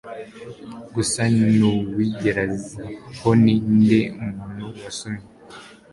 gusa 0.95 1.21
n'uwigerezahoni 1.65 3.53
nde 3.79 4.01
muntu 4.33 4.65
wasomye 4.81 5.25